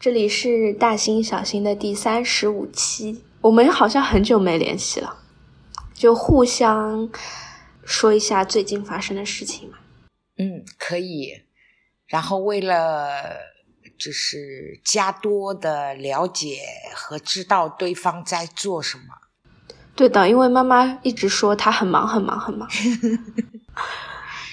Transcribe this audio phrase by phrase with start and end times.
[0.00, 5.18] 这里是大新小新的第三十五期，我们好像很久没联系了，
[5.92, 7.10] 就互相
[7.84, 9.76] 说一下最近发生的事情嘛。
[10.38, 11.42] 嗯，可以。
[12.06, 13.10] 然后为了
[13.98, 16.60] 就是加多的了解
[16.94, 19.04] 和知道对方在做什么。
[19.94, 22.66] 对的，因为妈妈一直说她很忙很忙很忙。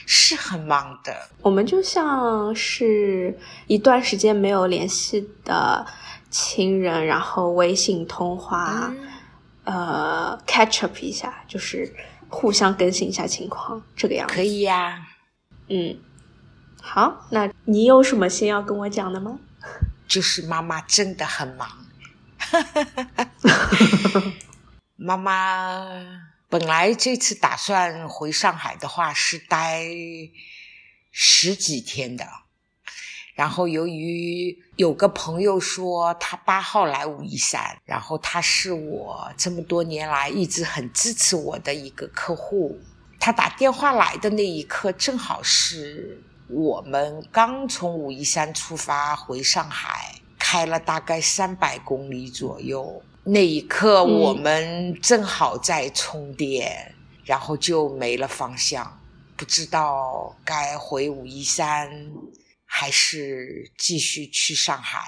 [0.09, 3.37] 是很忙的，我们就像是
[3.67, 5.85] 一段时间没有联系的
[6.29, 8.89] 亲人，然后微信通话，
[9.65, 11.93] 呃，catch up 一下，就是
[12.29, 14.33] 互相更新一下情况，这个样子。
[14.33, 15.05] 可以呀，
[15.67, 15.97] 嗯，
[16.81, 19.37] 好，那你有什么先要跟我讲的吗？
[20.07, 21.67] 就是妈妈真的很忙，
[24.95, 26.36] 妈妈。
[26.49, 29.83] 本来这次打算回上海的话是待
[31.11, 32.25] 十几天的，
[33.35, 42.79] 然后由于有个朋友说他八号来武夷山，然后他是我这么多年来一直很支持我的一个客户，
[43.19, 53.03] 他打电话来的那一刻正好是我们刚从武夷山出发回上海，开了大概三百公里左右。
[53.29, 59.01] 那一刻，我们正好在充电，然后就没了方向，
[59.35, 61.91] 不知道该回武夷山
[62.65, 65.01] 还是继续去上海。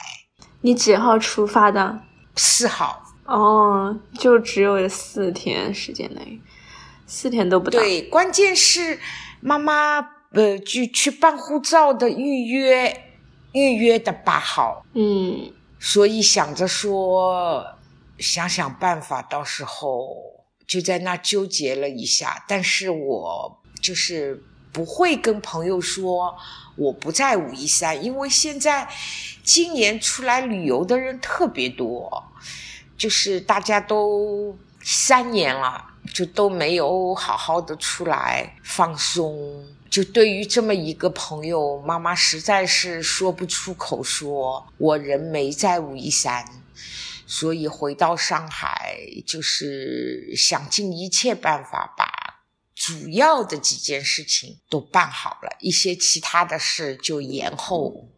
[0.60, 2.02] 你几号出发的？
[2.36, 3.02] 四号。
[3.24, 6.42] 哦，就只有四天时间内，
[7.08, 7.80] 四天都不到。
[7.80, 9.00] 对，关键是
[9.40, 10.00] 妈妈
[10.34, 13.14] 呃，去去办护照的预约，
[13.54, 14.84] 预约的八号。
[14.94, 17.79] 嗯，所以想着说。
[18.20, 22.46] 想想办法，到时候就在那纠结了一下。
[22.48, 26.38] 但是我就是不会跟朋友说
[26.76, 28.88] 我不在武夷山，因为现在
[29.44, 32.24] 今年出来旅游的人特别多，
[32.98, 35.84] 就是大家都三年了，
[36.14, 39.66] 就都没有好好的出来放松。
[39.90, 46.46] 就对于这么一个朋友，妈妈实在是说不出口，说我人没在武夷山。
[47.32, 52.42] 所以回到上海，就是想尽一切办法把
[52.76, 58.10] 主要的几件事情都办好了，一些其他的事就延后。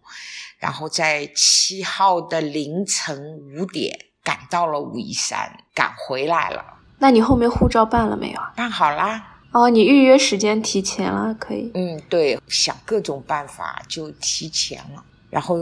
[0.60, 3.20] 然后在七号的凌晨
[3.54, 6.64] 五点赶到了武夷山，赶回来了。
[7.00, 8.40] 那你后面护照办了没有？
[8.56, 9.40] 办好啦。
[9.52, 11.70] 哦，你预约时间提前了，可以。
[11.74, 15.04] 嗯，对，想各种办法就提前了。
[15.32, 15.56] 然后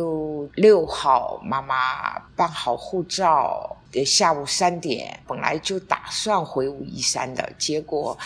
[0.55, 8.17] 六号妈妈办好护照，下午三点本来就打算回武夷山的，结果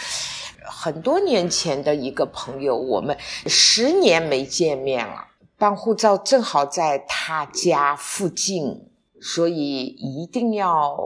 [0.64, 5.28] 很多年前的一个朋友，我们十年没见面了，
[5.58, 8.90] 办护照正好在他家附近，
[9.22, 10.98] 所以一定要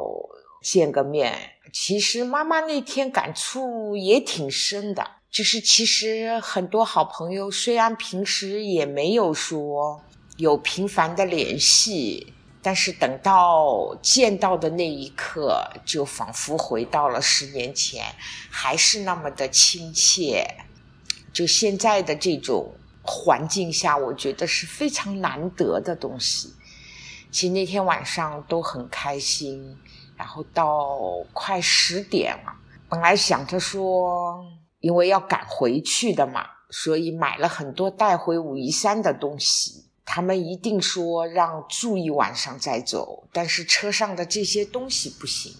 [0.62, 1.34] 见个面。
[1.74, 10.04] 其实妈妈那天感触也挺深的，就是其实很多好朋友虽然平时也没有说。
[10.38, 18.06] 有频繁的联系，但是等到见到的那一刻，就仿佛回到了十年前，
[18.52, 20.48] 还是那么的亲切。
[21.34, 22.72] 就现在的这种
[23.02, 26.54] 环境下，我觉得是非常难得的东西。
[27.32, 29.76] 其实那天晚上都很开心，
[30.16, 31.00] 然后到
[31.34, 32.54] 快十点了，
[32.88, 34.40] 本来想着说，
[34.82, 39.87] 因为要赶回去的嘛，所以买了很多带回武夷山的东西。
[40.10, 45.54] 他们一定说让住一晚上再走，但是车上的这些东西不行，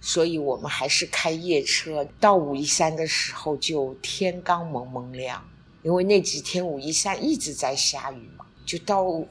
[0.00, 2.02] 所以我们还是开夜车。
[2.18, 5.46] 到武夷山的时候就天刚蒙蒙亮，
[5.82, 8.46] 因为那几天武夷山一直在下雨嘛。
[8.64, 9.26] 就到武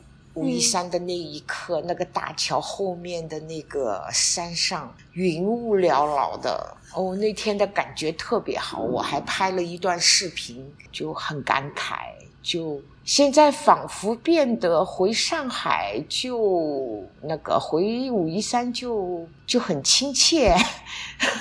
[0.48, 8.81] 夷山的那一刻，那个大桥后面的那个山上云雾缭绕的，哦，那天的感觉特别好。
[8.81, 12.14] 我还拍了一段视频，就很感慨。
[12.44, 20.54] 就现在仿佛变得回上海就那个回武夷山就就很亲切，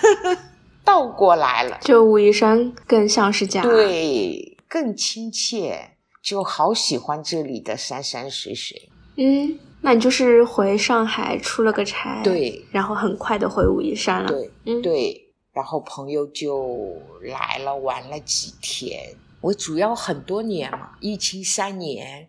[0.85, 5.91] 倒过来了，就武夷山更像是家，对，更亲切，
[6.23, 8.89] 就好喜欢这里的山山水水。
[9.17, 19.17] 嗯，那你就是回上海出了个差，对，然后很快的回武夷山了，对，嗯，对，然后朋友就来了，玩了几天。
[19.47, 22.29] 我主要很多年嘛，疫情三年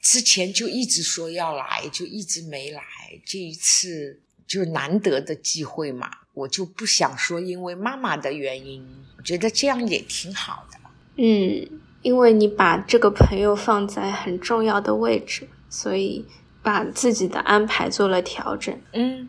[0.00, 2.82] 之前就一直说要来，就一直没来。
[3.24, 8.84] 这一次就难得的机会嘛，我就不想说因为妈妈的原因，
[9.16, 10.78] 我觉得这样也挺好的。
[11.16, 16.24] 嗯，因为你把这个朋友放在很重要的位置，所以
[16.62, 18.76] 把自己的安排做了调整。
[18.92, 19.28] 嗯，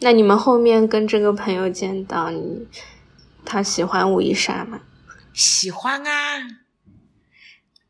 [0.00, 2.66] 那你们后面跟这个朋友见到你，
[3.44, 4.80] 他喜欢武夷山吗？
[5.36, 6.40] 喜欢啊，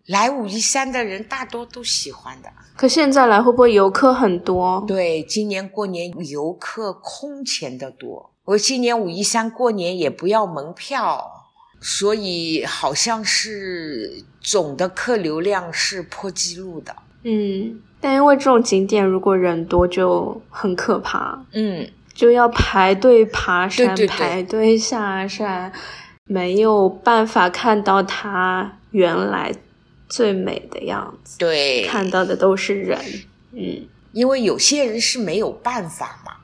[0.05, 2.51] 来武夷山的人大多都喜欢的。
[2.77, 4.85] 可现在来会不会游客很多？
[4.89, 8.33] 对，今年过年游客空前的多。
[8.47, 11.47] 我今年武夷山过年也不要门票，
[11.81, 16.97] 所以好像是总的客流量是破纪录的。
[17.23, 25.73] 嗯，但因为这种景点如果人多就很可怕，嗯，就要排队爬山，对对对排队下山，
[26.27, 29.55] 没有办法看到它原来
[30.09, 33.01] 最美的样子，对，看到的都是人。
[33.53, 36.37] 嗯因为有些人是没有办法嘛，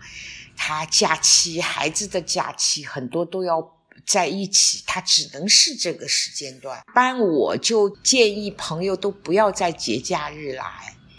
[0.54, 6.78] 他假期孩子的假期很多都要在一起，他只能是这个时间段。
[6.78, 10.64] 一般我就建议朋友都不要在节假日来，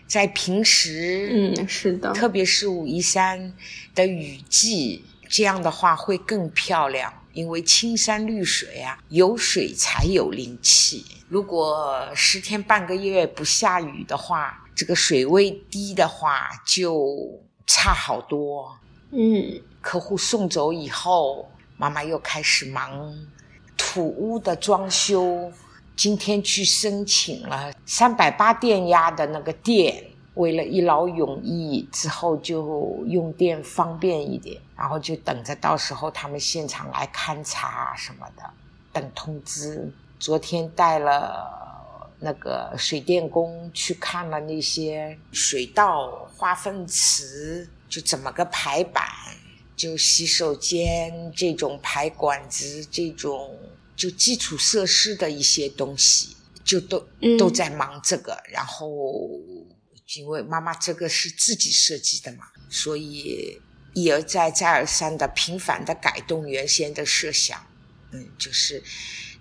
[0.06, 3.51] 在平时，嗯，是的，特别是武夷山
[3.95, 7.12] 的雨季，这样的话会更漂亮。
[7.33, 11.06] 因为青山绿水啊，有水才有灵气。
[11.27, 18.77] 如果十天半个月不下雨的话，这个水位低的话就差好多。
[19.12, 23.13] 嗯客户送走以后，妈妈又开始忙
[23.75, 25.51] 土屋的装修。
[25.95, 30.03] 今天去申请了三百八电压的那个电，
[30.33, 38.43] 为了一劳永逸，之后就用电方便一点，然后就等着到时候他们现场来勘察什么的，
[38.91, 39.93] 等通知。
[40.19, 49.05] 昨天带了那个水电工去看了那些水道、化粪池，就怎么个排版，
[49.75, 53.59] 就洗手间这种排管子，这种
[53.95, 58.41] 就基础设施的一些东西，就都嗯都在忙这个。
[58.49, 59.29] 然后，
[60.15, 63.61] 因为妈妈这个是自己设计的嘛，所以
[63.93, 67.65] 一而再、再而三的频繁的改动原先的设想。
[68.11, 68.83] 嗯，就是，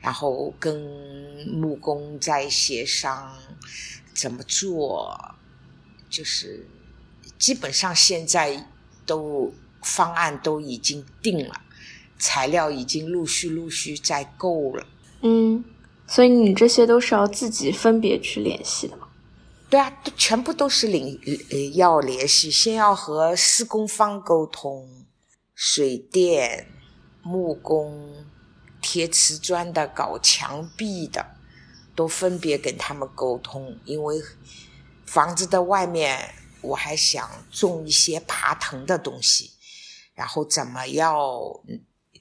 [0.00, 0.74] 然后跟
[1.46, 3.36] 木工在协商
[4.14, 5.34] 怎么做，
[6.08, 6.66] 就是
[7.38, 8.66] 基本上现在
[9.04, 9.52] 都
[9.82, 11.60] 方案都已经定了，
[12.18, 14.86] 材料已经陆续陆续在购了。
[15.20, 15.64] 嗯，
[16.06, 18.96] 所以你这些都是要自己分别去联系的？
[19.72, 21.18] 对啊，都全部都是领
[21.72, 25.06] 要联系，先要和施工方沟通，
[25.54, 26.68] 水电、
[27.22, 28.26] 木工、
[28.82, 31.36] 贴瓷砖的、搞墙壁的，
[31.96, 33.80] 都分别跟他们沟通。
[33.86, 34.20] 因为
[35.06, 39.52] 房子的外面，我还想种一些爬藤的东西，
[40.12, 41.62] 然后怎么要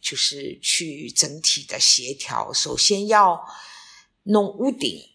[0.02, 2.54] 就是去整体的协调。
[2.54, 3.46] 首先要
[4.24, 5.11] 弄屋顶。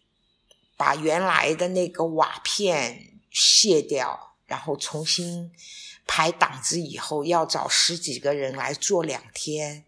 [0.77, 5.51] 把原来的那个瓦片卸掉，然后重新
[6.07, 9.85] 排档子以后，要找十几个人来做两天，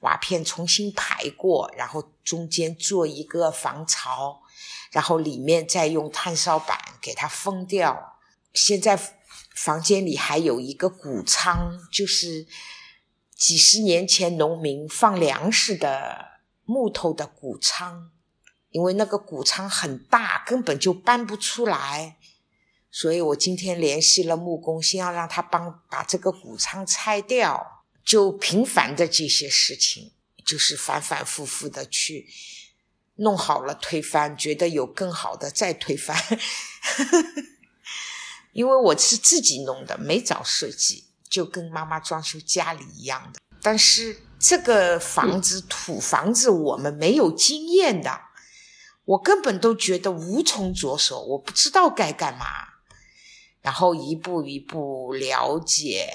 [0.00, 4.42] 瓦片重新排过，然后中间做一个防潮，
[4.90, 8.18] 然后里面再用炭烧板给它封掉。
[8.52, 8.98] 现在
[9.54, 12.46] 房间里还有一个谷仓，就是
[13.36, 18.10] 几十年前农民放粮食的木头的谷仓。
[18.74, 22.16] 因为那个谷仓很大，根本就搬不出来，
[22.90, 27.84] 所以我今天联系了木工，先要让他帮把这个谷仓拆掉。
[28.04, 30.10] 就频繁的这些事情，
[30.44, 32.26] 就是反反复复的去
[33.14, 36.20] 弄好了推翻，觉得有更好的再推翻。
[38.52, 43.40] 因为我是自己弄的，没找设计，就跟妈妈装修家里一样的。
[43.62, 48.33] 但是这个房子土房子，我们没有经验的。
[49.04, 52.46] 我根本都觉得无从着手，我不知道该干嘛，
[53.60, 56.08] 然后一步一步了解，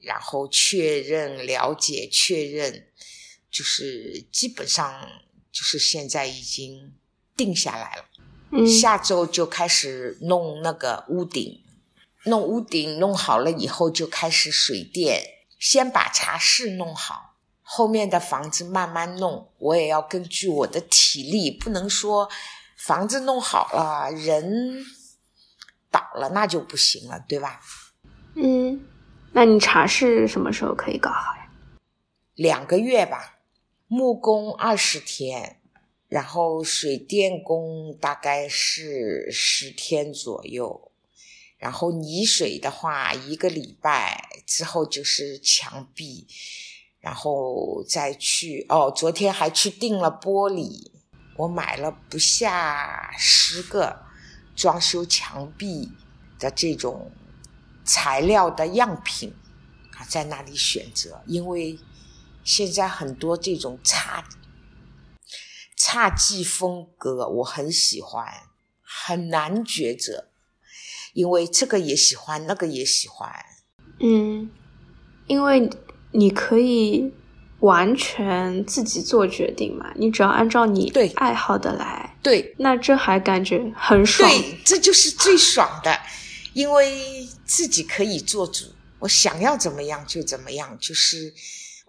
[0.00, 2.88] 然后确认、了解、确认，
[3.50, 5.08] 就是基本上
[5.52, 6.94] 就是现在已经
[7.36, 8.04] 定下来了。
[8.52, 11.62] 嗯，下周就开始弄那个屋顶，
[12.24, 15.22] 弄屋顶弄好了以后就开始水电，
[15.58, 17.29] 先把茶室弄好。
[17.72, 22.28] 后面的房子慢慢弄，我也要根据我的体力，不能说
[22.76, 24.84] 房子弄好了人
[25.88, 27.60] 倒了那就不行了，对吧？
[28.34, 28.84] 嗯，
[29.34, 31.52] 那你茶室什么时候可以搞好呀？
[32.34, 33.38] 两个月吧，
[33.86, 35.60] 木工二十天，
[36.08, 40.90] 然后水电工大概是十天左右，
[41.56, 46.26] 然后泥水的话一个礼拜之后就是墙壁。
[47.00, 50.90] 然后再去哦，昨天还去订了玻璃，
[51.36, 54.02] 我买了不下十个
[54.54, 55.92] 装修墙壁
[56.38, 57.10] 的这种
[57.84, 59.34] 材料的样品
[59.96, 61.78] 啊，在那里选择，因为
[62.44, 64.24] 现在很多这种差
[65.76, 68.26] 差技风格我很喜欢，
[68.82, 70.28] 很难抉择，
[71.14, 73.34] 因为这个也喜欢，那个也喜欢。
[74.00, 74.50] 嗯，
[75.26, 75.70] 因为
[76.12, 77.12] 你可以
[77.60, 81.08] 完全自己做决定嘛，你只要按照你对。
[81.16, 82.54] 爱好的来，对。
[82.58, 84.30] 那这还感觉很爽。
[84.30, 85.98] 对，这就是最爽的，
[86.52, 88.64] 因为自己可以做主，
[89.00, 91.32] 我想要怎么样就怎么样，就是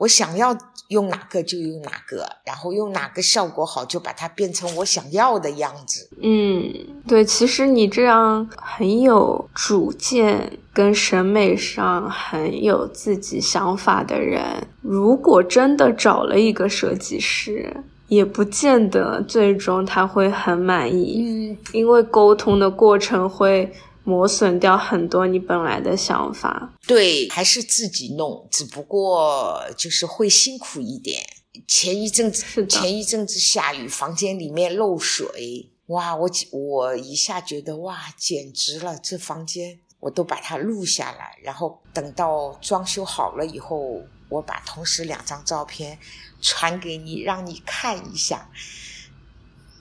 [0.02, 6.10] 我想要用哪个就用哪个，然后用哪个效果好就把它变成我想要的样子。
[6.22, 6.74] 嗯，
[7.08, 23.72] 对，其实你这样很有主见，跟审美上很有自己想法的人，如果真的找了一个设计师，也不见得最终他会很满意，嗯，因为沟通的过程会
[24.04, 26.74] 磨损掉很多你本来的想法。
[26.88, 31.24] 对，还是自己弄，只不过就是会辛苦一点。
[31.68, 36.16] 前一阵子前一阵子下雨，房间里面漏水，哇！
[36.16, 38.98] 我我一下觉得哇，简直了！
[38.98, 46.00] 这房间我都把它录下来，然后等到装修好了以后，我把同时两张照片
[46.42, 48.50] 传给你，让你看一下。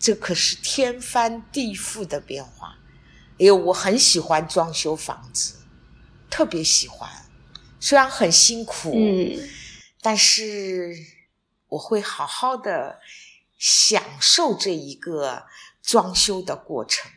[0.00, 2.79] 这可是天翻地覆的变化。
[3.40, 5.54] 哎呦，我很喜欢装修房子，
[6.28, 7.09] 特别喜欢，
[7.80, 9.49] 虽然很辛苦，嗯，
[10.02, 10.94] 但是
[11.68, 13.00] 我会好好的
[13.59, 15.44] 享受这一个
[15.82, 17.11] 装修的过程，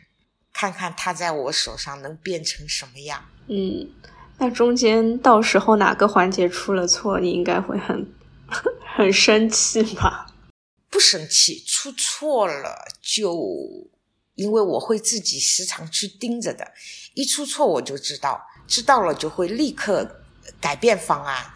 [0.50, 3.26] 看看它在我手上能变成什么样。
[3.48, 3.90] 嗯，
[4.38, 8.10] 那中间到时候哪个环节出了错，你应该会很
[8.96, 10.32] 很生气吧？
[10.88, 13.90] 不生气，出错了就，
[14.34, 16.72] 因为我会自己时常去盯着的，
[17.14, 20.20] 一出错我就知道，知道了就会立刻
[20.60, 21.52] 改变方案，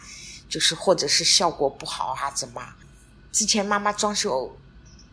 [0.48, 2.62] 就是或者是效果不好啊怎么？
[3.32, 4.56] 之前妈妈装修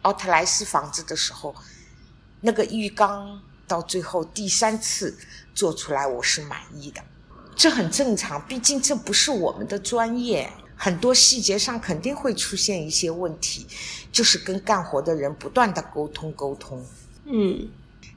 [0.04, 1.56] 奥特莱斯房子的时候，
[2.42, 5.18] 那个浴缸到最后第三次
[5.54, 7.04] 做出来我是满意的，
[7.56, 10.52] 这很正常，毕竟这不是我们的专业。
[10.78, 13.66] 很多细节上肯定会出现一些问题，
[14.12, 16.86] 就是跟干活的人不断的沟通沟通。
[17.26, 17.70] 嗯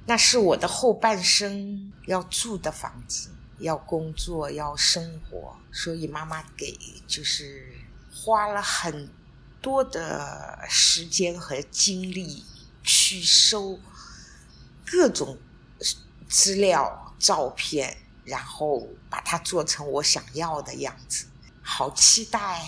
[0.06, 7.74] 那是我的后半生要住的房子，要工作，要生活，所以妈妈给就是
[8.12, 9.10] 花了很
[9.60, 12.44] 多的时间和精力
[12.82, 13.78] 去收
[14.86, 15.38] 各种
[16.28, 21.26] 资料、照片，然后把它做成我想要的样子。
[21.62, 22.62] 好期待！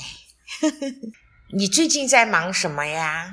[1.53, 3.33] 你最近在忙什么呀？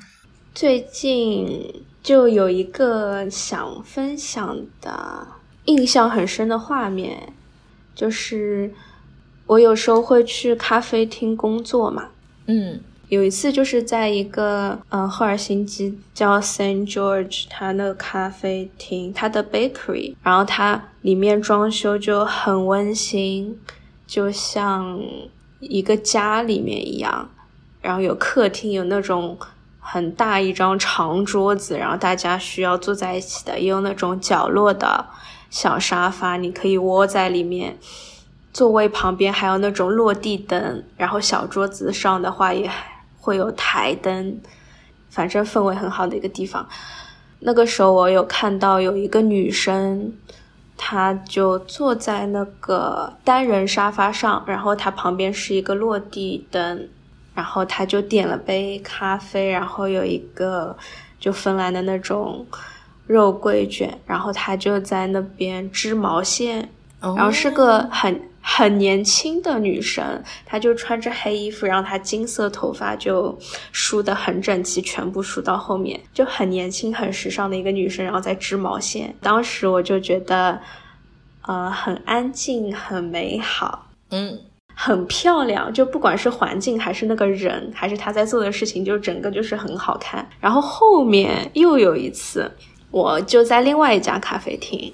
[0.56, 5.28] 最近就有一个想分享的
[5.66, 7.34] 印象很深的画面，
[7.94, 8.74] 就是
[9.46, 12.10] 我有时候会去咖啡厅工作嘛。
[12.46, 23.58] 嗯有一次就是在一个呃赫尔辛基叫 Saint George，它那个咖啡厅，它的 bakery，然后它里面装修就很温馨，
[24.06, 25.02] 就像
[25.62, 27.30] 一个家里面一样。
[27.82, 29.38] 然后有客厅，有那种
[29.90, 35.06] 很大一张长桌子，然后大家需要坐在一起的，也有那种角落的
[35.50, 37.78] 小沙发，你可以窝在里面。
[38.52, 42.70] 座位旁边还有那种落地灯，然后小桌子上的话也
[43.18, 44.42] 会有台灯，
[45.10, 46.68] 反正氛围很好的一个地方。
[47.40, 50.12] 那个时候我有看到有一个女生，
[50.76, 56.90] 她就坐在那个单人沙发上，然后她旁边是一个落地灯，
[57.38, 60.76] 然后她就点了杯咖啡，然后有一个
[61.20, 62.44] 就芬兰的那种
[63.06, 66.68] 肉桂卷，然后她就在那边织毛线。
[67.00, 73.38] 然后是个很很年轻的女生，她就穿着黑衣服，然后她金色头发就
[73.72, 79.16] 梳得很整齐，全部梳到后面，就很年轻、很时尚的一个女生，然后在织毛线。
[79.22, 80.60] 当时我就觉得，
[81.44, 84.40] 呃，很安静，很美好，嗯
[84.80, 85.74] 很漂亮。
[85.74, 90.30] 就不管是环境，还是那个人，还是他在做的事情，就整个就是很好看。
[90.40, 92.52] 然后后面又有一次，
[92.92, 94.94] 我就在另外一家咖啡厅。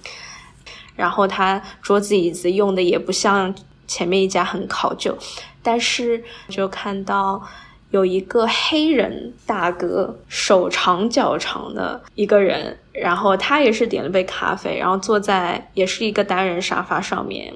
[0.96, 3.54] 然后他桌子椅子用的也不像
[3.88, 5.18] 前面一家很考究，
[5.62, 7.42] 但是就看到
[7.90, 17.52] 有一个黑人大哥，手长脚长的一个人，然后他也是点了杯咖啡，然后坐在也是一个单人沙发上面，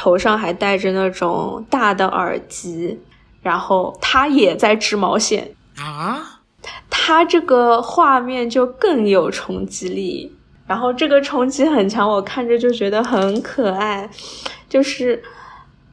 [0.00, 2.96] 头上还戴着那种大的耳机，
[3.42, 6.38] 然后他也在织毛线，啊，
[6.88, 10.32] 他这个画面就更有冲击力。
[10.68, 14.08] 然后这个冲击很强，我看着就觉得很可爱，
[14.68, 15.20] 就是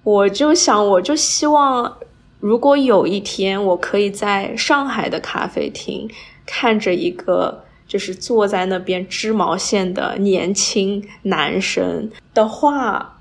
[0.04, 1.98] 我就想，我就希望，
[2.40, 6.08] 如果有一天我可以在上海的咖啡厅
[6.46, 13.15] 看着一个就是坐在那边织毛线的年轻男生的话，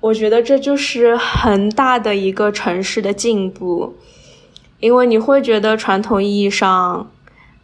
[0.00, 3.96] 我觉得这就是很大的一个城市的进步，
[4.80, 7.10] 因为你会觉得传统意义上。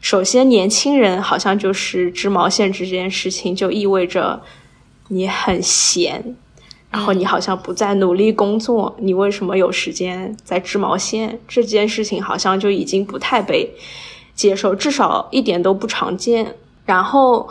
[0.00, 4.42] 首先，年轻人好像就是织毛线这件事情，就意味着
[5.06, 6.34] 你很闲，
[6.90, 11.38] 然后你好像不再努力工作，你为什么有时间在织毛线？
[11.46, 13.72] 这件事情好像就已经不太被
[14.34, 16.56] 接受，至少一点都不常见。
[16.84, 17.48] 然后，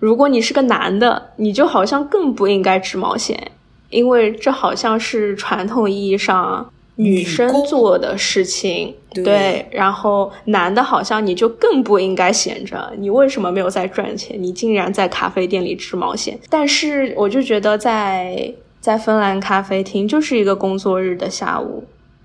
[0.00, 3.52] 如果你是个男的，你就好像更不应该织毛线，
[3.90, 6.70] 因为这好像是传统意义上。
[6.98, 14.34] 女生做的事情，对，然后男的好像你就更不应该闲着，你为什么没有在赚钱？
[14.42, 16.38] 你竟然在咖啡店里织毛线。
[16.48, 18.50] 但是我就觉得在
[18.80, 21.84] 在芬兰咖啡厅就是一个工作日的下午，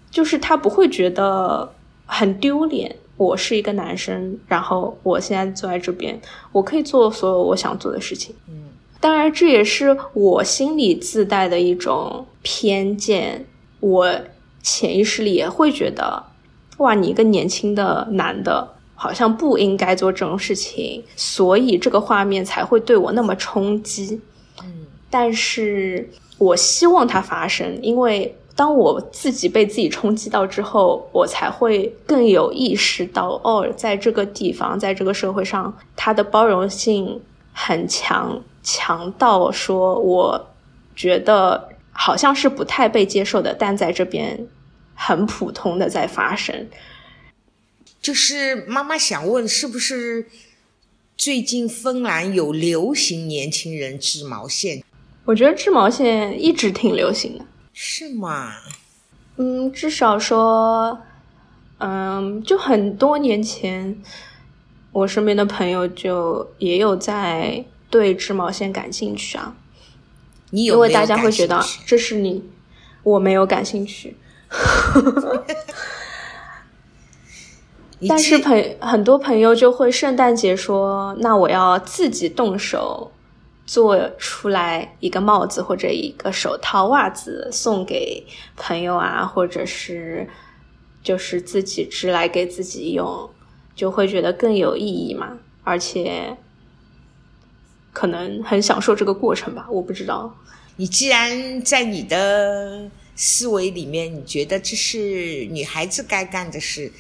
[0.10, 1.70] 就是他不会觉得
[2.06, 2.96] 很丢脸。
[3.18, 6.18] 我是一个男生，然后我现在坐在这边，
[6.54, 8.34] 我可以做所有我想做的事情。
[8.50, 8.61] 嗯，
[9.02, 13.46] 当然这也是我心里自带的一种偏见，
[13.82, 14.18] 我。
[14.64, 16.24] 潜意识里也会觉得，
[16.78, 24.22] 哇，你一个年轻的男的，好像不应该做这种事情，所以这个画面才会对我那么冲击。
[24.62, 37.20] 嗯，但是我希望它发生，因为当我自己被自己冲击到之后，我才会更有意识到，哦，在这个地方，在这个社会上，它的包容性
[37.52, 40.54] 很强，强到说，我
[40.96, 41.70] 觉得。
[41.94, 44.48] 好像是不太被接受的，但在这边
[44.96, 46.70] 很普通的在发生。
[48.02, 50.26] 就是妈妈想问，是不是
[51.18, 54.82] 最近芬兰有流行年轻人织毛线？
[55.26, 57.46] 我觉得织毛线一直挺流行的。
[57.74, 58.54] 是吗？
[59.36, 60.98] 嗯，至少说，
[61.80, 64.02] 嗯，就很多年前，
[64.94, 69.56] 我身边的朋友就也有在对织毛线感兴趣啊。
[70.50, 72.44] 因为大家会觉得这是你，
[73.04, 74.18] 我没有感兴趣。
[78.10, 83.10] 但是朋很多朋友就会圣诞节说：“那我要自己动手
[83.66, 88.28] 做出来一个帽子或者一个手套、袜子送给
[88.58, 90.28] 朋友啊，或者是
[91.02, 93.30] 就是自己织来给自己用，
[93.74, 96.36] 就会觉得更有意义嘛，而且。”
[97.92, 100.34] 可能很享受这个过程吧，我不知道。
[100.78, 106.92] 你既然在你的思维里面，你觉得这是女孩子该干的事，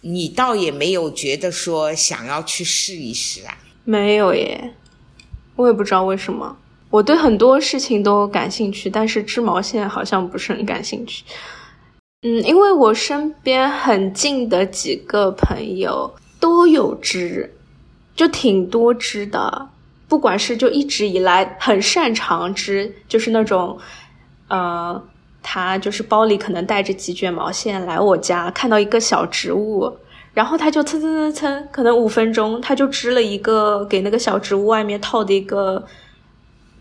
[0.00, 3.56] 你倒也没有觉得说想要去试一试啊？
[3.84, 4.74] 没有耶，
[5.56, 6.56] 我也不知道为什么。
[6.90, 11.24] 我对很多事情都感兴趣，但是织毛线好像不是很感兴趣。
[12.22, 17.54] 嗯，因为我身边很近的几个朋友都有织，
[18.16, 19.68] 就挺多织的。
[20.06, 23.78] 不管是就一直以来很擅长织，就是那种，
[24.48, 25.02] 呃，
[25.42, 29.96] 他就是包里可能带着几卷毛线来我家，看到一个小植物，
[30.34, 35.84] 然后他就蹭蹭蹭蹭，可能五分钟他就织了一个给那个小植物外面套的一个，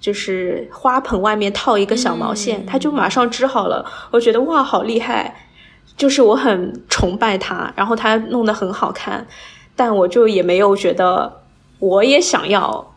[0.02, 3.86] 就是花盆外面套一个小毛线，他就马上织好了。
[4.12, 5.36] 我觉得哇，好厉害，
[5.96, 9.26] 就是我很崇拜他，然后他弄得很好看，
[9.78, 11.42] 但我就也没有觉得
[11.80, 12.93] 我也想要。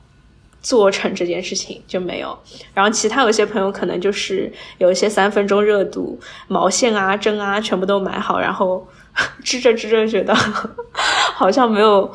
[0.67, 2.37] 做成这件事情就没有，
[2.75, 8.85] 然后其他有些朋友可能就是有一些三分钟热度，毛线啊针啊全部都买好，然后
[9.45, 10.35] 织着织着觉得
[11.37, 12.13] 好像没有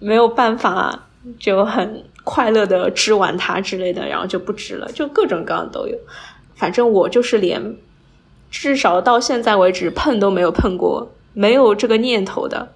[0.00, 1.06] 没有办法
[1.38, 5.96] 就很快乐的织完它之类的，然后就不织了，就各种各样都有。
[6.56, 7.74] 反正我就是连
[8.50, 12.70] 至少到现在为止碰都没有碰过，没有这个念头的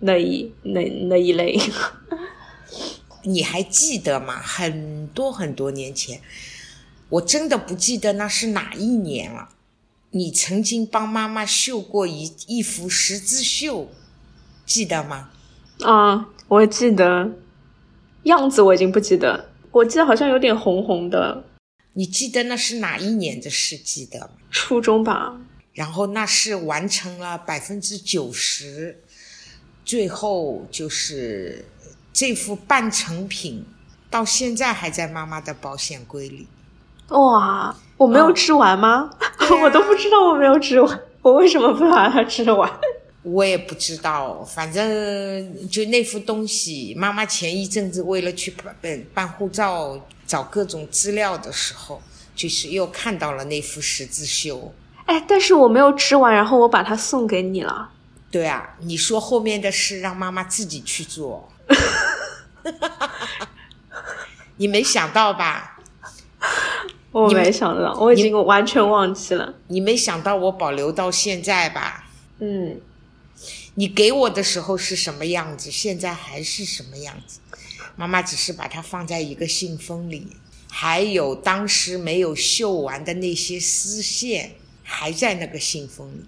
[0.00, 1.58] 那一那那一类。
[3.24, 4.40] 你还记得吗？
[4.42, 6.20] 很多很多年前，
[7.08, 9.50] 我真的不记得那是哪一年了。
[10.10, 13.90] 你曾经帮妈妈绣过一一幅十字绣，
[14.66, 15.30] 记得吗？
[15.80, 17.30] 啊，我记得，
[18.24, 21.44] 样子我已经不记得，我记得好像有点红红的。
[21.92, 23.76] 你记得那是哪一年的事？
[23.78, 24.30] 记得吗？
[24.50, 25.40] 初中吧。
[25.72, 29.00] 然后那是完成了百分之九十，
[29.84, 31.64] 最后就是。
[32.12, 33.64] 这副半成品
[34.10, 36.46] 到现在还在妈妈的保险柜里。
[37.08, 39.10] 哇，我没有吃完吗？
[39.62, 42.70] 我都不知道我没有吃完，我为什么不把它吃完？
[43.22, 49.96] 我也不知道，反正就那副东西，妈妈前一阵子为了去办办护照，
[50.26, 52.02] 找各种资料的时候，
[52.34, 54.72] 就是又看到了那幅十字绣。
[55.06, 57.90] 哎，但是我没有吃完，然后我把它送给你了。
[58.30, 61.48] 对啊，你说后面的事让妈妈自己去做，
[64.56, 65.78] 你没想到吧？
[67.10, 69.54] 我没想到，我已经完全忘记了。
[69.68, 72.06] 你没想到我保留到现在吧？
[72.38, 72.80] 嗯，
[73.74, 77.40] 你给我的时候是什么样子，现在还是什么样子？
[77.96, 80.28] 妈妈只是把它放在一个信封里，
[80.70, 86.24] 还有当时没有绣完的那些丝线还在那个信封里。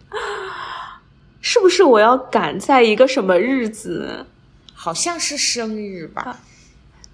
[1.41, 4.27] 是不是我要赶在一个什么日子？
[4.85, 6.40] 好像是生日吧？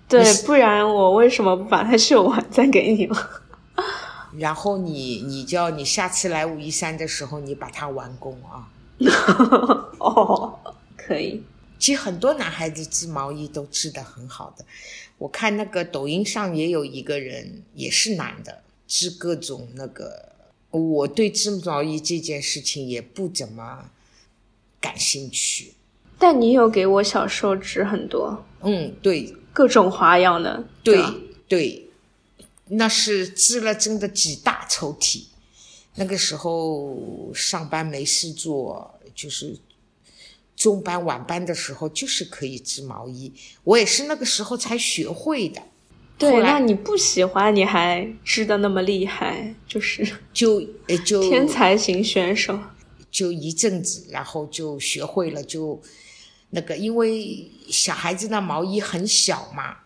[0.09, 3.43] 对，不然我为什么不把它绣完再给你了？
[4.37, 8.69] 然后你，你叫你下次来武夷山的时候，你把它完工啊。
[10.01, 10.59] 哦，
[10.97, 11.45] 可以。
[11.79, 14.65] 其实很多男孩子织毛衣都织得很好的。
[15.19, 20.33] 我看那个抖音上也有一个人，也是男的，织各种那个。
[20.73, 23.91] 我对织毛衣这件事情也不怎么。
[24.81, 25.75] 感兴趣，
[26.21, 31.03] 但你有给我小时候织很多，嗯，对，各种花样的，对
[31.49, 31.89] 对，
[32.69, 35.25] 那是织了真的几大抽屉。
[35.95, 39.57] 那个时候上班没事做，就是
[40.55, 43.33] 中班晚班的时候，就是可以织毛衣。
[43.65, 45.63] 我也是那个时候才学会的。
[46.19, 50.61] 对，那你不喜欢，你还织的那么厉害，就是 就
[51.05, 52.59] 就天才型选手。
[53.11, 55.81] 就一阵子，然后就学会了，就
[56.51, 59.77] 那个，因为小孩子那毛衣很小嘛，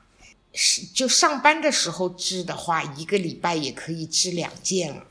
[0.53, 5.05] 是就上班的时候织的话，一个礼拜也可以织两件了，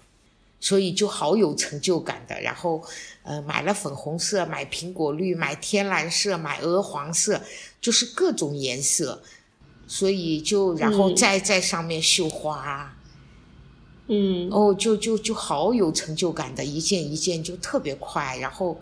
[0.59, 2.41] 所以就好有成就感的。
[2.41, 2.83] 然后，
[3.21, 7.41] 呃，买了粉红色，买苹果绿，买天蓝色，买鹅黄色，
[7.79, 9.21] 就是各种颜色，
[9.85, 12.97] 所以就然后再在上面绣花。
[14.07, 18.81] 嗯，哦，就就就好有成就感的，一件一件就特别快，然后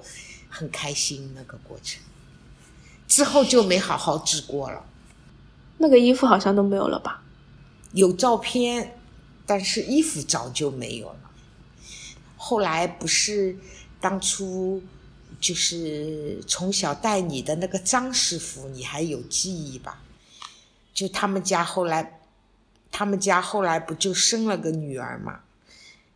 [0.49, 2.01] 很开心那个过程。
[3.11, 4.85] 之后就没好好治过了。
[5.79, 7.21] 那个衣服好像都没有了吧？
[7.91, 8.97] 有照片，
[9.45, 11.31] 但是衣服早就没有了。
[12.37, 13.57] 后来不是
[13.99, 14.81] 当初
[15.41, 20.01] 就是从小带你的那个张师傅，你还有记忆吧？
[20.93, 22.17] 就他们家后来。
[22.93, 25.39] 他们家后来不就生了个女儿嘛，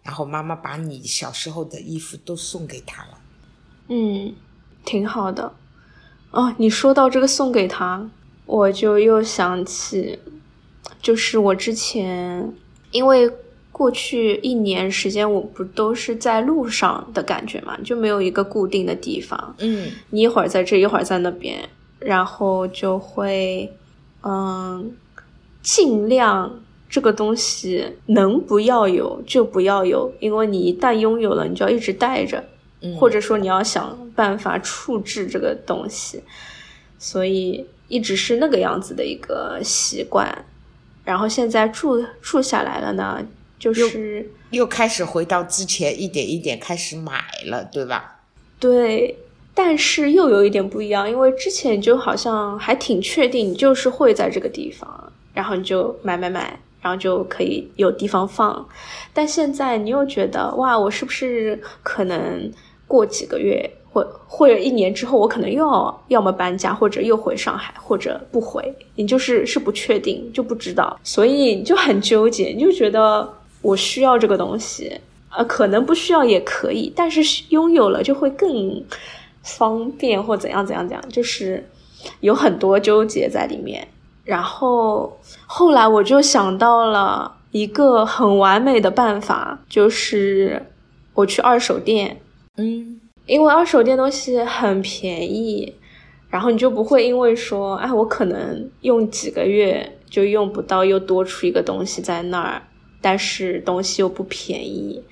[0.04, 3.22] 然后妈妈把你小时候的衣服都送给他了。
[3.88, 4.36] 嗯，
[4.84, 5.56] 挺好的。
[6.36, 8.10] 哦，你说到这个送给他，
[8.46, 10.20] 我就又想起，
[11.02, 12.54] 就是我之前
[12.92, 13.32] 因为
[13.72, 19.56] 过去一年时间，我不都是在路上的感觉嘛，就没有一个固定的地方。
[19.60, 21.68] 嗯，你一会儿在这，一会儿在那边，
[22.00, 23.72] 然后就会
[24.22, 24.92] 嗯
[25.62, 26.60] 尽量。
[26.88, 32.42] 这个东西能不要有就不要有，因为你一旦拥有了，你就要一直带着，
[32.98, 36.24] 或者说你要想办法处置这个东西，
[37.00, 40.46] 所以一直是那个样子的一个习惯。
[41.04, 43.26] 然后现在住住下来了呢，
[43.58, 48.22] 就是又开始回到之前，一点一点开始买了，对吧？
[48.60, 49.18] 对，
[49.54, 56.60] 但是又有一点不一样，因为之前就好像还挺确定，你就是会在这个地方，然后你就买买买。
[56.82, 58.64] 然后就可以有地方放，
[59.12, 62.52] 但现在你又觉得哇，我是不是可能
[62.88, 73.28] 过几个月或或者一年之后，我可能又要要么搬家，或者又回上海，或者不回，你就是是不确定，就不知道，所以就很纠结，你就觉得
[73.62, 78.84] 我需要这个东西，呃，可能不需要也可以，但是拥有了就会更
[79.42, 81.68] 方便或怎样怎样怎样，就是
[82.20, 83.88] 有很多纠结在里面。
[84.26, 90.66] 然后后来我就想到了一个很完美的办法，就是
[91.14, 92.20] 我去二手店，
[92.58, 95.74] 嗯，因为二手店东西很便宜，
[96.30, 102.62] 然后你就不会因为说，哎，我可能用几个月就用不到，又多出一个东西在那儿，
[103.02, 105.04] 但是东西又不便宜，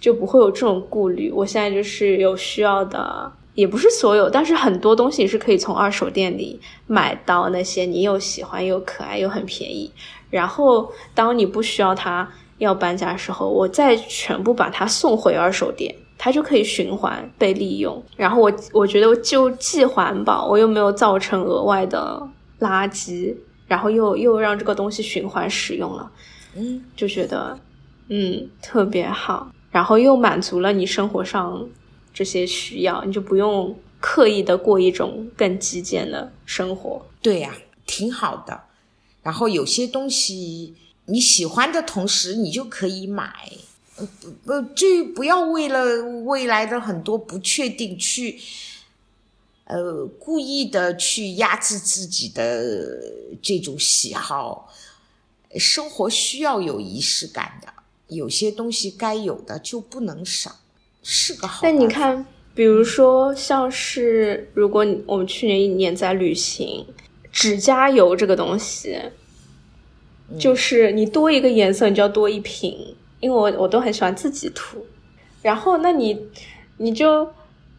[0.00, 1.30] 就不会有这种顾虑。
[1.30, 3.32] 我现在就是有需要的。
[3.56, 9.90] 也不是所有，但是很多东西是可以从二手店里买到那些你又喜欢又可爱又很便宜。
[10.30, 12.26] 然后当你不需要它
[12.58, 18.02] 要搬家的时候，我再全部把它送回二手店，它就可以循环被利用。
[18.14, 22.22] 然后我我觉得就既环保，我又没有造成额外的
[22.58, 23.34] 垃圾，
[23.66, 26.12] 然后又又让这个东西循环使用了，
[26.54, 27.58] 嗯，就觉得
[28.08, 31.66] 嗯特别好，然后又满足了你生活上。
[32.12, 37.00] 这些需要你就不用刻意的过一种更极简的生活。
[37.22, 37.54] 对呀，
[37.86, 38.60] 挺好的。
[39.22, 40.74] 然后有些东西
[41.06, 43.32] 你喜欢的同时，你就可以买。
[44.06, 48.38] 不不，就不要为了未来的很多不确定去，
[49.64, 53.00] 呃，故意的去压制自己的
[53.42, 54.72] 这种喜好。
[55.56, 57.68] 生活需要有仪式感的，
[58.08, 60.60] 有些东西该有的就不能少，
[61.02, 61.60] 是个好。
[61.62, 66.86] 那你看，比如说像是，如果我们去年一年在旅行，
[67.32, 68.96] 指甲油这个东西，
[70.38, 72.94] 就是你多一个颜色，你就要多一瓶。
[73.20, 74.84] 因为我我都很喜欢自己涂，
[75.42, 76.18] 然后那你
[76.78, 77.28] 你就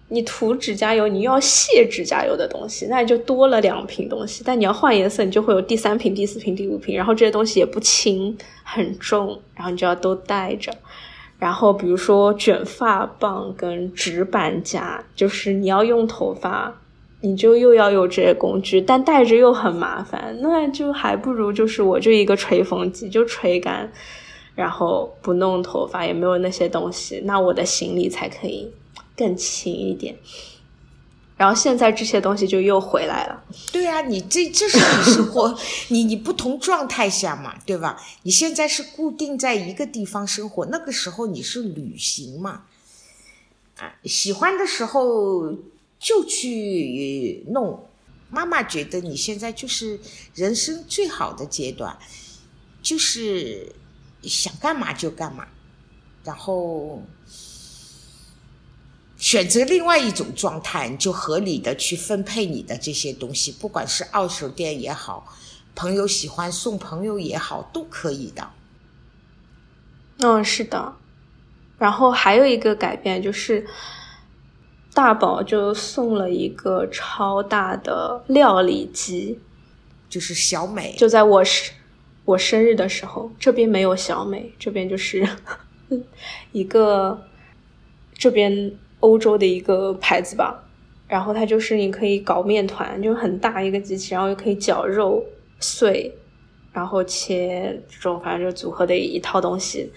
[0.09, 4.43] 你涂指甲油，你又要卸指甲油的东西，那你就多了两瓶东西。
[4.45, 10.71] 但你要换颜色，你就会有第三瓶、第四瓶、第五瓶，然后这些东西也不轻，很重，然后你就要都带着。
[11.39, 16.79] 然后比如说卷发棒跟直板夹，就是你要用头发，
[17.21, 23.91] 你就又要有这些工具，但带着又很麻烦，那就还不如就是我就一个吹风机就吹干。
[24.53, 28.71] 然后不弄头发，也没有那些东西，那我的行李才可以
[29.15, 30.15] 更轻一点。
[31.37, 33.43] 然后现在这些东西就又回来了。
[33.71, 37.99] 对啊，你这这是你生活，你你不同状态下嘛，对吧？
[38.21, 42.65] 你现在是固定在一个地方生活，那个时候你是旅行嘛，
[43.77, 45.51] 啊，喜欢的时候
[45.97, 47.87] 就去弄。
[48.29, 49.99] 妈妈觉得你现在就是
[50.35, 51.97] 人生最好的阶段，
[52.83, 53.73] 就是。
[54.29, 55.47] 想干嘛就干嘛，
[56.23, 57.01] 然后
[59.17, 65.33] 选择另外一种状态，就合理的去分配你的这些东西，不管是二手店也好，
[65.75, 68.49] 朋友喜欢送朋友也好，都可以的。
[70.19, 70.95] 嗯，是的。
[71.79, 73.67] 然后还有一个改变就是，
[74.93, 79.39] 大宝就送了一个超大的料理机，
[80.07, 81.71] 就是小美，就在我室。
[82.23, 85.27] 我生日的时候，这边没有小美，这边就是
[86.53, 87.19] 一个
[88.13, 90.63] 这边欧洲的一个牌子吧。
[91.07, 95.21] 然后它就是你可以搞面团，就很大一个机器，然后又可以绞肉
[95.59, 96.13] 碎，
[96.71, 99.91] 然后切这种，反正就组合的一套东西。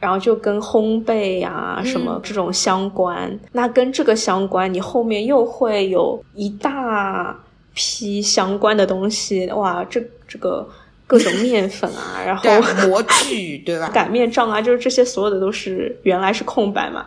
[0.00, 3.40] 然后就跟烘焙啊什么这种相关。
[3.52, 9.46] 那跟这个相关，你后面又会有一大批相关的东西。
[9.52, 10.68] 哇，这这个。
[11.06, 12.48] 各种面粉啊， 然后
[12.88, 13.88] 模具对吧？
[13.88, 17.06] 擀面杖啊，就是这些所有的都是原来是空白嘛。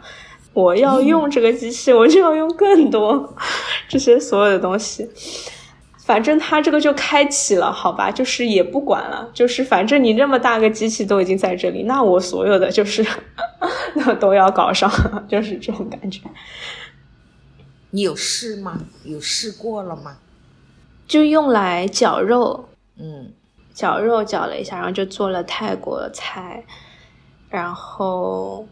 [0.54, 3.36] 我要用这个机器，我就要用更多
[3.88, 5.08] 这些所有的东西。
[6.04, 13.06] 反正它这个就开启了，好吧，就是也不管了，就是反正你这么大个机器都已经在这里，那我所有的就是
[13.94, 14.90] 那都要搞上，
[15.28, 16.22] 就是这种感觉。
[17.92, 18.80] 你有试吗？
[19.04, 20.18] 有试过了吗？
[21.08, 23.34] 就用来绞肉，嗯。
[23.78, 26.64] 绞肉绞了一下，然后就做了泰国菜，
[27.48, 28.68] 然后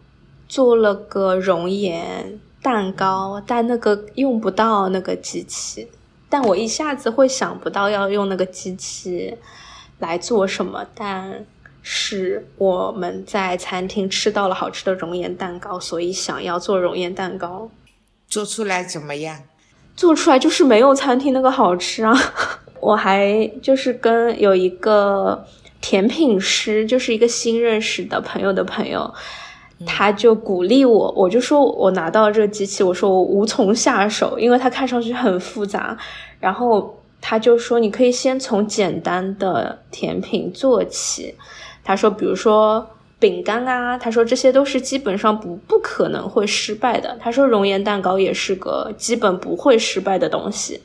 [0.48, 5.88] 做了个熔岩蛋糕，但那个用不到那个机器，
[6.28, 9.38] 但我一下子会想不到要用那个机器
[10.00, 11.46] 来做什么，但
[11.84, 17.70] 是我们在餐厅吃到了好吃的熔岩蛋糕，所以想要做熔岩蛋糕，
[18.28, 19.44] 做出来怎么样？
[19.96, 22.12] 做出来就是没有餐厅那个好吃啊。
[22.80, 25.46] 我还就是跟有一个
[25.82, 29.14] 甜品师，就是一个新认识的朋友的朋友，
[29.86, 35.98] 他就鼓励我，我就说我拿到这个机器，我说我无从下手，因为它看上去很复杂。
[36.40, 41.34] 然后他就说你可以先从简单的甜品做起，
[41.84, 47.18] 他说比如说饼干啊，他说这些都是基本上不不可能会失败的。
[47.20, 50.80] 他说熔岩蛋糕也是个基本不会失败的东西。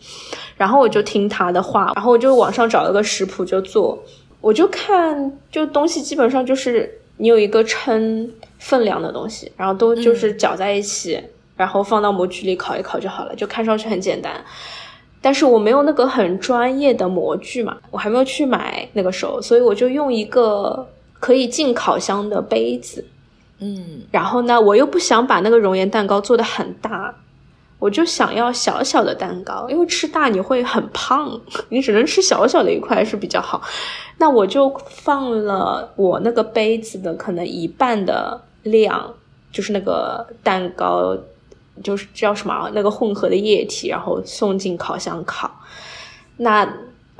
[0.60, 3.98] 然后我就听他的话，然后我就网上找了个食谱就做，
[4.42, 11.18] 我就看就东西基本上就是你有一个称分量的东西，然后都就是搅在一起，
[11.56, 14.34] 然后放到模具里烤一烤就好了，就看上去很简单。
[15.22, 20.86] 但是我没有那个很专业的模具嘛，我还没有去买那个时候，所以我就用一个
[21.18, 23.02] 可以进烤箱的杯子，
[23.60, 27.14] 嗯，然后呢，我又不想把那个熔岩蛋糕做的很大。
[27.80, 31.40] 我就想要小小的蛋糕，因为吃大你会很胖，
[31.70, 33.60] 你只能吃小小的一块是比较好。
[34.18, 39.14] 那我就放了我那个杯子的可能一半的量，
[39.50, 41.16] 就是那个蛋糕，
[41.82, 45.50] 就是叫什么那个混合的液体，然后送进烤箱烤。
[46.36, 46.70] 那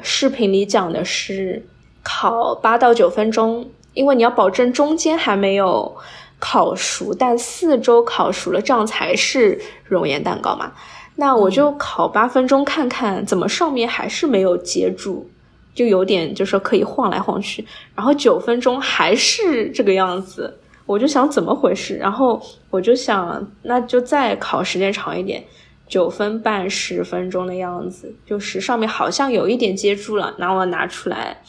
[0.02, 1.66] 视频里讲的是
[2.02, 5.96] 烤八到九分钟，因为你要保证中间还没有。
[6.40, 10.72] 烤熟，但四周烤熟了，这样才是熔岩蛋糕嘛？
[11.16, 15.30] 那我就烤八分钟看看，怎么上面还是没有接住，
[15.74, 25.44] 就有点就是说可以晃来晃去，然后九分钟还是这个样子，我就想怎么回事，然后我就想那就再烤时间长一点，
[25.86, 31.42] 九分半十分钟的样子，就是上面好像有一点接住了，那我拿出来，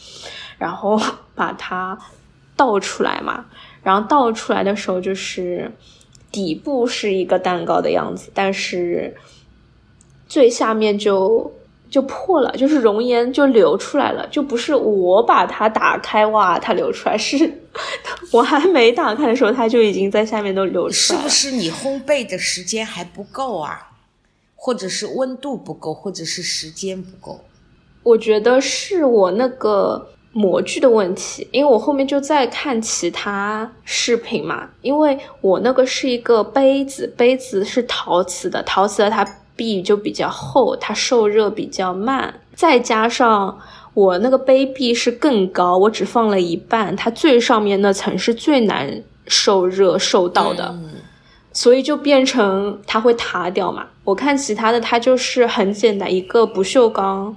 [0.58, 1.00] 然后
[1.34, 1.98] 把它
[2.54, 3.46] 倒出来嘛，
[3.82, 5.70] 然后倒出来的时候就是
[6.30, 9.16] 底部是一个蛋糕的样子，但是
[10.28, 11.52] 最下面就。
[11.92, 17.52] 就破了，就是熔岩就流出来了，就不是我把它打开哇，它流出来，是
[18.30, 21.28] 我还没打开的时候，它就已经在下面都流出来了。
[21.28, 23.90] 是不是你烘焙的时间还不够啊？
[24.56, 27.38] 或者是温度不够，或者是时间不够？
[28.02, 39.26] 我觉得是我那个模具的问题，因为我后面就在看其他视频嘛，因为我那个是一个杯子，杯子是陶瓷的，陶瓷的它。
[39.54, 43.60] 壁就比较厚，它受热比较慢，再加上
[43.92, 50.74] 我那个杯壁是更高，我只放了一半，它最上面那层是最难受热受到的，
[51.52, 53.86] 所以就变成它会塌掉嘛。
[54.04, 57.36] 我看其他的，它就是很简单，一个不锈钢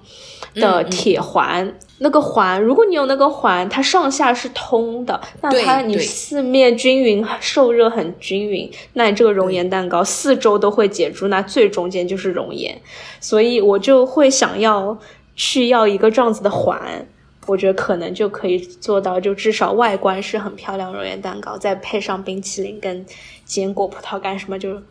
[0.56, 1.74] 的铁环。
[2.00, 12.78] 那个环，如果你有那个环，它上下是通的，那它你四面均匀受热很均匀，那你这个熔岩蛋糕四周都会结住，那最中间就是熔岩，
[13.22, 14.98] 所以我就会想要
[15.38, 17.08] 去要一个这样子的环，
[17.46, 23.06] 我觉得可能就可以做到，就至少外观是很漂亮熔岩蛋糕，再配上冰淇淋跟
[23.46, 24.82] 坚果、葡萄干什么，就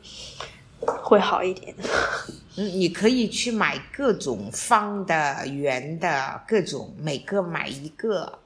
[0.81, 1.75] 会好一点。
[2.57, 8.39] 嗯，你可以去买各种方的、圆的，各种每个买一个，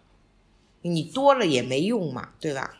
[0.82, 2.78] 你多了也没用嘛，对吧？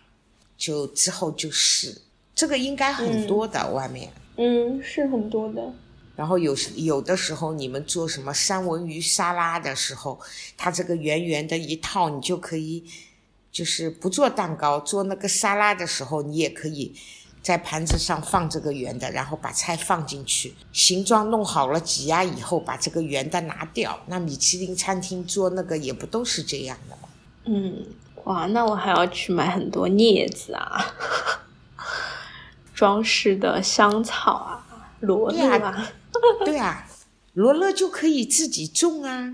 [0.57, 2.01] 就之后就是
[2.35, 5.73] 这个应该很多的外面，嗯，是很多的。
[6.17, 10.19] 然后有时有的时候你们做什么三文鱼沙拉的时候，
[10.57, 12.83] 它这个圆圆的一套，你就可以，
[13.53, 16.95] 就是不做蛋糕，做那个沙拉的时候，你也可以。
[17.43, 23.99] 在盘子上放这个圆的，然后把菜放进去，形状弄好了挤压以后，把这个圆的拿掉。
[24.07, 27.09] 那米其林餐厅做那个也不都是这样的吗？
[27.45, 27.87] 嗯，
[28.25, 30.95] 哇，那我还要去买很多镊子啊，
[32.75, 34.67] 装饰的香草啊，
[35.01, 35.89] 罗勒啊，
[36.45, 36.87] 对啊，
[37.33, 39.33] 罗勒就可以自己种啊。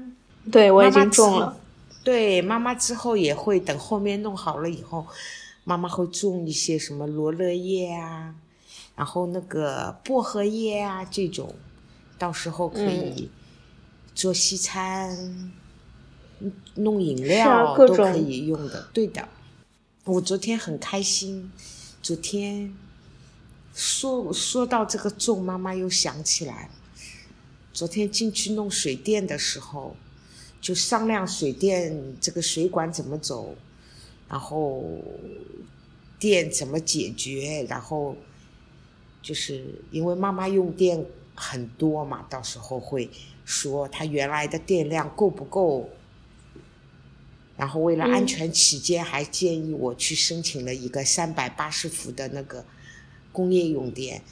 [0.52, 1.56] 对，我已经种了。
[2.04, 5.06] 对，妈妈之后也会等后面弄好了以后。
[5.64, 8.34] 妈妈会种一些什么罗勒叶啊，
[8.94, 11.54] 然后那个薄荷叶啊这种，
[12.18, 13.30] 到时候可以
[14.14, 15.52] 做西餐、
[16.74, 18.88] 弄饮料都可以用的。
[18.92, 19.26] 对的，
[20.04, 21.50] 我昨天很开心。
[22.02, 22.76] 昨天
[23.72, 26.68] 说说到这个种，妈妈又想起来，
[27.72, 29.96] 昨天进去弄水电的时候，
[30.60, 33.56] 就商量水电这个水管怎么走。
[34.28, 34.84] 然后
[36.18, 37.66] 电怎么解决？
[37.68, 38.16] 然后
[39.22, 43.10] 就是因为妈妈用电很多嘛，到时候会
[43.44, 45.90] 说她原来的电量够不够。
[47.56, 52.64] 然后为了安全起见，还建议我去申请了一个三百八十伏的那个
[53.30, 54.22] 工业用电。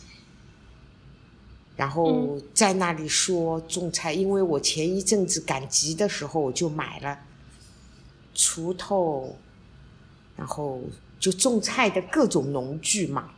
[1.77, 7.21] 然后在那里说种菜，因为我前一阵子赶集的时候，我就买了
[8.35, 9.37] 锄头。
[10.35, 10.81] 然后
[11.21, 13.31] 就种菜的各种农具嘛，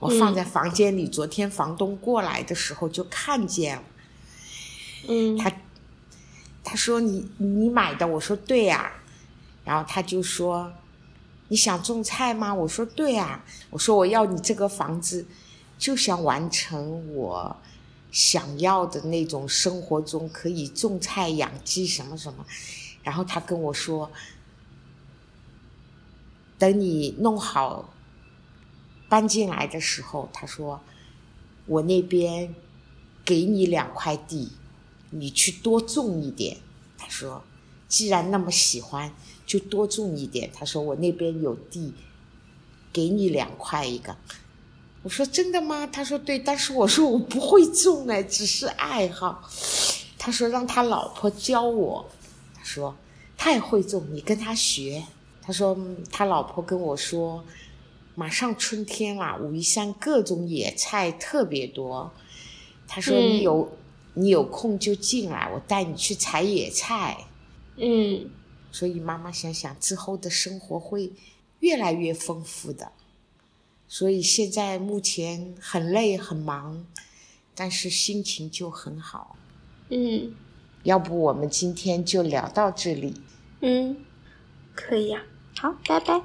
[0.00, 1.06] 我放在房间里。
[1.06, 3.82] 昨天房东过来的时候就看见了，
[5.08, 5.52] 嗯，他
[6.64, 8.92] 他说你你买的，我说对呀。
[9.64, 10.72] 然后他就说
[11.46, 12.52] 你想种菜吗？
[12.52, 13.44] 我说对啊。
[13.70, 15.24] 我说我要你这个房子，
[15.78, 17.56] 就想完成我
[18.10, 22.44] 想要的那种生活中可以种菜养鸡什么什么。
[23.04, 24.10] 然后他跟我说。
[26.62, 27.92] 等你弄好
[29.08, 30.80] 搬进来的时候，他说
[31.66, 32.54] ：“我那边
[33.24, 34.52] 给你两块地，
[35.10, 36.58] 你去多种一点。”
[36.96, 37.42] 他说
[37.88, 39.12] ：“既然那么喜欢，
[39.44, 41.94] 就多种一点。”他说：“我那边有地，
[42.92, 44.16] 给你两块一个。”
[45.02, 49.42] 我说：“真的吗？”他说：“对。”但是我说：“我不会种哎，只是爱好。”
[50.16, 52.08] 他说：“让他老婆教我。”
[52.54, 52.94] 他说
[53.36, 55.04] ：“他也会种，你跟他学。”
[55.42, 55.76] 他说
[56.10, 57.44] ：“他老婆跟我说，
[58.14, 62.12] 马上春天了，武夷山各种野菜特别多。
[62.86, 63.76] 他说你有
[64.14, 67.24] 你有空就进来，我带你去采野菜。”
[67.76, 68.30] 嗯，
[68.70, 71.12] 所以妈妈想想之后的生活会
[71.60, 72.92] 越来越丰富的。
[73.88, 76.86] 所以现在目前很累很忙，
[77.54, 79.36] 但是心情就很好。
[79.88, 80.34] 嗯，
[80.84, 83.20] 要不我们今天就聊到这里。
[83.60, 83.96] 嗯，
[84.74, 85.22] 可以呀。
[85.58, 86.20] 好，拜拜。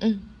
[0.00, 0.30] 嗯。